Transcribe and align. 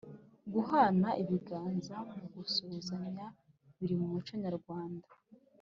guhana 0.53 1.09
ibiganza 1.21 1.95
mu 2.17 2.25
gusuhuzanya 2.33 3.25
biri 3.77 3.95
mu 3.99 4.05
muco 4.13 4.33
nyarwanda 4.43 5.07